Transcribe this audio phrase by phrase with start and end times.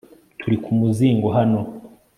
[0.39, 1.59] turi ku muzingo hano